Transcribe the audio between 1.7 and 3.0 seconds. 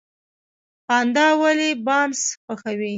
بانس خوښوي؟